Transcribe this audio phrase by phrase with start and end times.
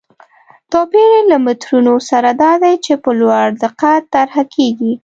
[0.71, 4.93] توپیر یې له مترونو سره دا دی چې په لوړ دقت طرحه کېږي.